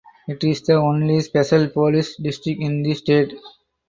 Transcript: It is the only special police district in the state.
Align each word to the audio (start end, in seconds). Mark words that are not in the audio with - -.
It 0.27 0.43
is 0.43 0.63
the 0.63 0.77
only 0.77 1.21
special 1.21 1.67
police 1.69 2.15
district 2.15 2.59
in 2.59 2.81
the 2.81 2.95
state. 2.95 3.35